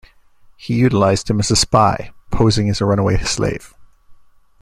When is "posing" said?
2.31-2.71